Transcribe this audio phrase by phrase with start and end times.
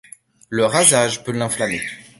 [0.49, 1.79] Le rasage peut l'inflammer.